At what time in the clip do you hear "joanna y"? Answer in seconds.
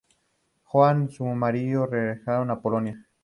0.63-1.13